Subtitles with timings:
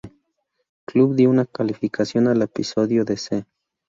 [0.85, 3.45] Club" dio una calificación al episodio de "C".